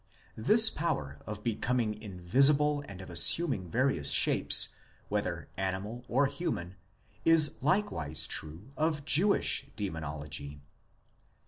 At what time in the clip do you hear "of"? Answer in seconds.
1.27-1.43, 3.03-3.11, 8.75-9.05